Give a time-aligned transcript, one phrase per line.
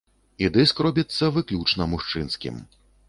[0.45, 2.61] І дыск робіцца выключна мужчынскім.